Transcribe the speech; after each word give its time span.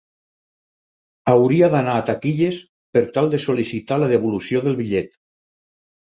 Hauria 1.33 1.69
d'anar 1.73 1.97
a 1.97 2.05
taquilles 2.07 2.57
per 2.97 3.05
tal 3.19 3.31
de 3.35 3.41
sol·licitar 3.45 4.01
la 4.05 4.09
devolució 4.15 4.65
del 4.67 4.81
bitllet. 4.83 5.15